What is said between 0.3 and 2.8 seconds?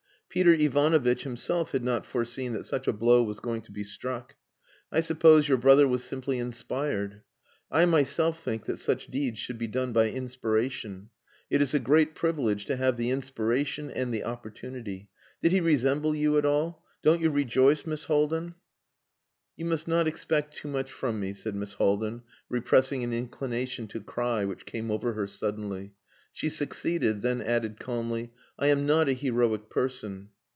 Peter Ivanovitch himself had not foreseen that